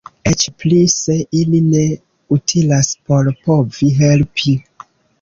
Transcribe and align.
Eĉ 0.29 0.45
pli 0.61 0.79
se 0.93 1.17
ili 1.41 1.61
ne 1.67 1.85
utilas 2.39 2.93
por 3.07 3.33
povi 3.47 3.95
helpi. 4.03 4.61